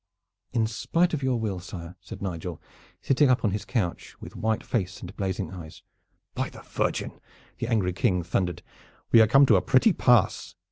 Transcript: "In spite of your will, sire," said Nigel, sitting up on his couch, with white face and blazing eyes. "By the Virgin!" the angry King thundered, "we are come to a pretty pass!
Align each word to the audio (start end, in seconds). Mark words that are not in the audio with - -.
"In 0.51 0.65
spite 0.65 1.13
of 1.13 1.21
your 1.21 1.39
will, 1.39 1.59
sire," 1.59 1.95
said 2.01 2.23
Nigel, 2.23 2.59
sitting 3.03 3.29
up 3.29 3.45
on 3.45 3.51
his 3.51 3.65
couch, 3.65 4.19
with 4.19 4.35
white 4.35 4.63
face 4.63 4.99
and 4.99 5.15
blazing 5.15 5.51
eyes. 5.51 5.83
"By 6.33 6.49
the 6.49 6.63
Virgin!" 6.63 7.21
the 7.59 7.67
angry 7.67 7.93
King 7.93 8.23
thundered, 8.23 8.63
"we 9.11 9.21
are 9.21 9.27
come 9.27 9.45
to 9.45 9.57
a 9.57 9.61
pretty 9.61 9.93
pass! 9.93 10.55